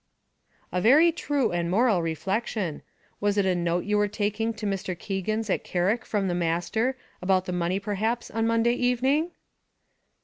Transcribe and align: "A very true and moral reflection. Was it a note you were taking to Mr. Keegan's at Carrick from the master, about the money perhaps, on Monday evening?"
"A 0.71 0.81
very 0.81 1.11
true 1.11 1.51
and 1.51 1.69
moral 1.69 2.01
reflection. 2.01 2.81
Was 3.19 3.37
it 3.37 3.45
a 3.45 3.53
note 3.53 3.83
you 3.85 3.99
were 3.99 4.07
taking 4.07 4.51
to 4.55 4.65
Mr. 4.65 4.97
Keegan's 4.97 5.47
at 5.47 5.63
Carrick 5.63 6.05
from 6.07 6.27
the 6.27 6.33
master, 6.33 6.97
about 7.21 7.45
the 7.45 7.51
money 7.51 7.79
perhaps, 7.79 8.31
on 8.31 8.47
Monday 8.47 8.73
evening?" 8.73 9.29